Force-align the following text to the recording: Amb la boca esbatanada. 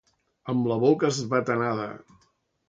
Amb 0.53 0.69
la 0.71 0.77
boca 0.83 1.11
esbatanada. 1.15 1.87